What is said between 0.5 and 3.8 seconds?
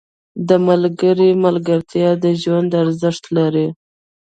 ملګري ملګرتیا د ژوند ارزښت لري.